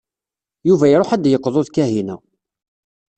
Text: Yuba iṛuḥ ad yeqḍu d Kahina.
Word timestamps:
Yuba 0.67 0.85
iṛuḥ 0.89 1.09
ad 1.13 1.25
yeqḍu 1.27 1.61
d 1.67 1.69
Kahina. 1.75 2.15